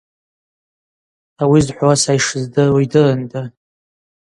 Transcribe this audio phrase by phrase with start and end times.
[1.41, 3.41] Ауи зхӏвауа са йшыздыруа йдырында.